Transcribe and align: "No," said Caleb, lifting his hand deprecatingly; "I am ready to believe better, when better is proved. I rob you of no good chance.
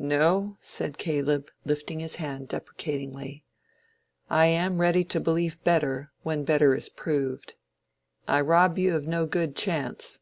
"No," 0.00 0.56
said 0.58 0.98
Caleb, 0.98 1.48
lifting 1.64 2.00
his 2.00 2.16
hand 2.16 2.48
deprecatingly; 2.48 3.44
"I 4.28 4.46
am 4.46 4.80
ready 4.80 5.04
to 5.04 5.20
believe 5.20 5.62
better, 5.62 6.10
when 6.24 6.42
better 6.42 6.74
is 6.74 6.88
proved. 6.88 7.54
I 8.26 8.40
rob 8.40 8.78
you 8.78 8.96
of 8.96 9.06
no 9.06 9.26
good 9.26 9.54
chance. 9.54 10.18